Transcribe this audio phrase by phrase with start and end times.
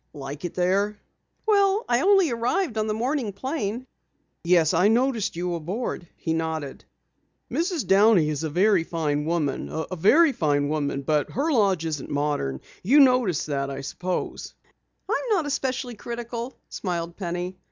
[0.13, 0.97] "Like it there?"
[1.45, 3.85] "Well, I only arrived on the morning plane."
[4.43, 6.83] "Yes, I noticed you aboard," he nodded.
[7.51, 7.85] "Mrs.
[7.85, 12.61] Downey is a very fine woman, a very fine woman, but her lodge isn't modern.
[12.81, 14.55] You noticed that, I suppose?"
[15.07, 17.59] "I'm not especially critical," smiled Penny.